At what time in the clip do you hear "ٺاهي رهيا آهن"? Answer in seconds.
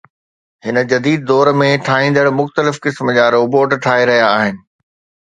3.87-4.59